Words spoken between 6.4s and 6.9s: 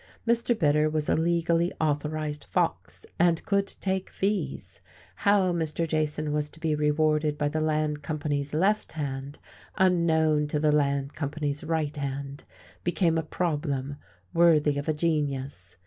to be